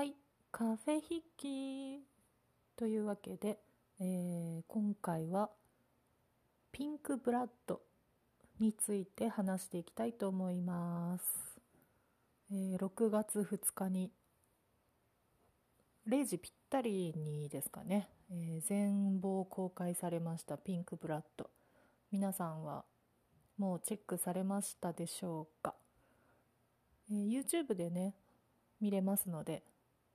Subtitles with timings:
[0.00, 0.14] はい、
[0.50, 2.02] カフェ筆記
[2.74, 3.58] というわけで、
[4.00, 5.50] えー今回は
[6.72, 7.82] ピンクブラッド
[8.58, 11.24] について話していきたいと思います。
[12.50, 14.10] えー6月2日に
[16.08, 21.50] 0時ぴったりにですかね、えー全貌公開されましたピンクブラッド。
[22.10, 22.84] 皆さんは
[23.58, 25.74] もうチェックされましたでしょうか、
[27.10, 28.14] えー YouTube でね
[28.80, 29.62] 見れますので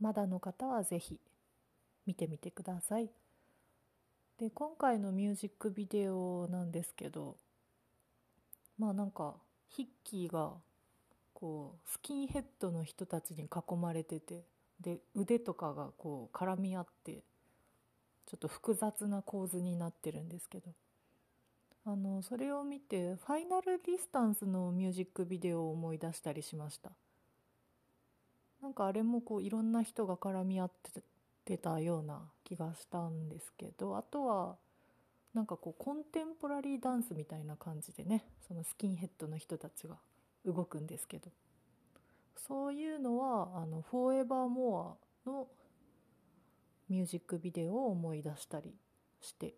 [0.00, 1.18] まだの方はぜひ
[2.06, 3.10] 見てみてください。
[4.38, 7.36] で今回のミュージックビデオなんですけど
[8.78, 9.34] まあなんか
[9.68, 10.52] ヒッキーが
[11.34, 14.44] こうスキンヘッドの人たちに囲まれてて
[14.80, 17.22] で腕とかがこう絡み合って
[18.26, 20.70] ちょっと複雑な構図になってるんですけど
[21.84, 26.90] あのそれを見てファイナルディスタンスのミュージックビデオを思い出したりしました。
[28.62, 30.70] なんかあれもこういろんな人が絡み合っ
[31.44, 34.56] てたような気がしたんですけどあとは
[35.34, 39.96] なんかこうコンテンポラリーダンスみたいな感じでねそのスキンヘッドの人たちが
[40.44, 41.30] 動くんですけど。
[42.46, 45.46] そういうのはあの「フォーエバーモアの
[46.88, 48.74] ミュージックビデオを思い出したり
[49.20, 49.54] して。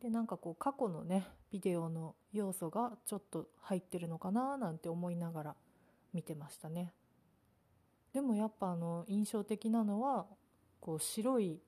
[0.00, 5.56] でなんかこう過去のねビデオの要素がちょっと入ってるのかななんて思いながら
[6.12, 6.92] 見てましたね。
[8.16, 10.24] でもやっぱあの印象的なのは
[10.80, 11.60] こう白い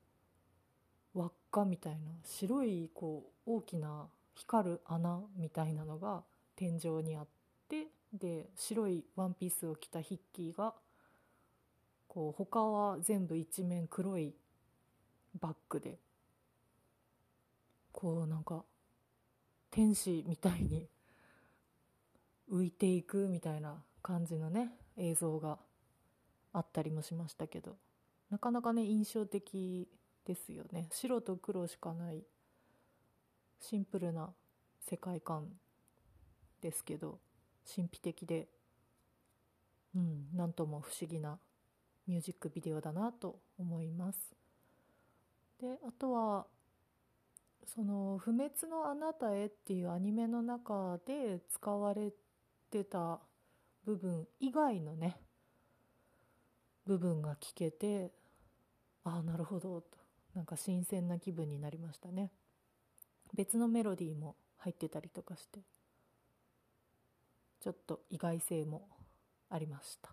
[1.13, 6.23] 輪っかみたいな白いこう大きな光る穴みたいなのが
[6.55, 7.27] 天井にあっ
[7.69, 10.73] てで白いワンピースを着たヒッキーが
[12.07, 14.33] こう他は全部一面黒い
[15.39, 15.99] バッグで
[17.91, 18.63] こうなんか
[19.69, 20.87] 天使みたいに
[22.51, 25.59] 浮いていくみたいな感じのね映像が
[26.53, 27.77] あったりもしましたけど。
[28.29, 29.87] なかなかね印象的
[30.25, 30.87] ですよね。
[30.91, 32.23] 白と黒しかない
[33.59, 34.29] シンプルな
[34.79, 35.47] 世界観
[36.61, 37.19] ですけど
[37.75, 38.47] 神秘的で
[39.95, 41.39] うんなんとも不思議な
[42.07, 44.35] ミュージックビデオだなと思います。
[45.59, 46.45] であとは
[47.65, 52.13] その「不滅のあなたへ」っていうアニメの中で使われ
[52.69, 53.19] てた
[53.85, 55.19] 部分以外のね
[56.89, 58.09] 部分が聞けて
[59.03, 59.85] ああなるほどと
[60.33, 62.31] なんか新鮮な気分になりましたね。
[63.35, 65.59] 別のメロディーも入ってたりとかして
[67.61, 68.87] ちょっと意外性も
[69.51, 70.09] ありました。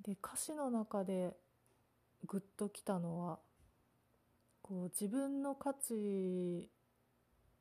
[0.00, 1.34] で歌詞の中で
[2.28, 3.38] グッときたのは
[4.62, 6.70] こう自分の価値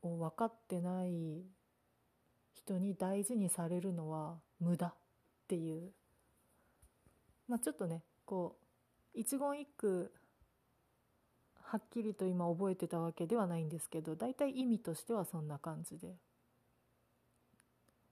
[0.03, 1.41] を分かってない
[2.53, 4.94] 人に大事にされるのは無駄っ
[5.47, 5.89] ていう
[7.47, 8.58] まあちょっとねこ
[9.16, 10.12] う一言一句
[11.63, 16.16] はっきりと今覚えてたわけではないんですけど大体意味としてはそんな感じで。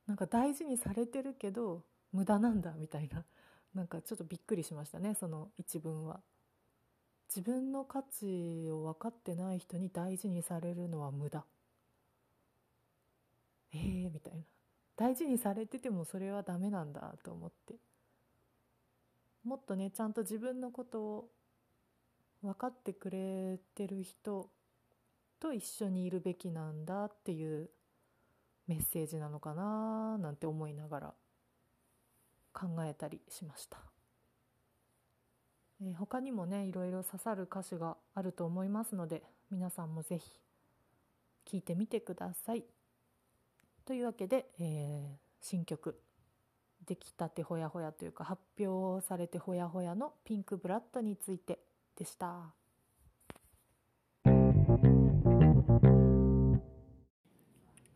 [0.08, 1.82] なんか大事にされてるけど
[2.14, 3.24] 無駄なんだみたいな。
[3.74, 6.20] なんかちょっとびっくりしましたねその一文は。
[7.28, 11.44] 自分の価値を分かってない人に大事にされるのは無駄。
[13.74, 14.44] えー、みたいな。
[14.96, 17.76] 大事にされててもそれはダメなんだと思って。
[19.46, 21.30] もっとねちゃんと自分のことを
[22.42, 24.50] 分かってくれてる人
[25.40, 27.70] と一緒にいるべきなんだっていう
[28.68, 31.14] メッセージなのかななんて思いながら
[32.54, 33.78] 考えたりしました。
[35.82, 40.32] えー他にもねいろいろ刺さる歌詞があると思いますので皆さんもぜひ
[41.46, 42.64] 聴いてみてください。
[43.86, 46.02] というわけで、えー新曲
[46.86, 51.60] 「出来たてほやほや」というか発表されてほやほやの「ピンクブラッド」について
[51.96, 52.54] でした。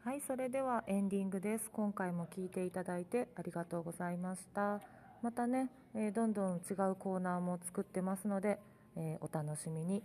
[0.02, 1.70] はい、それではエンディングです。
[1.72, 4.82] 今回も聞いていただいてありがとうございました。
[5.22, 8.60] またね、えーどんどん違うコーナーも作ってますので、
[8.96, 10.02] えーお楽しみに。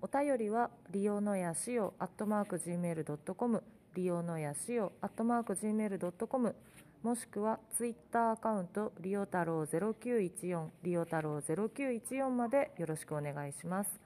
[0.00, 3.62] お便りは、利用のやしお、アットマーク Gmail.com、
[3.94, 6.56] 利用のやしお、アットマーク Gmail.com、
[7.02, 14.00] もしくは、ツイッターアカウント、利用太郎0914、利用太郎0914までよろしくお願いします。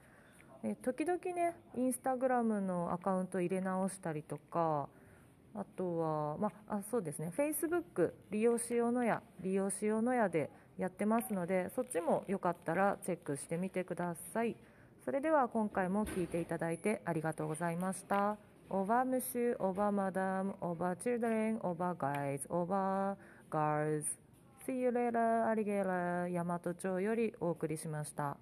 [0.63, 4.89] え時々ね、インスタグラムのアカウント入れ直したりとか、
[5.53, 14.55] あとは、まあ、そうですね、Facebook 利用しようのや、利用しようのやでやってますので、そっちもよかったらチェックしてみてください。
[15.05, 18.37] それでは今回も聞いていただいてありがとうございました。
[18.69, 24.07] Au revoir monsieur、au revoir madame、au revoir children、au revoir guys、au revoir girls。
[24.67, 28.35] See you later, alligator、大和町よりお送りしました。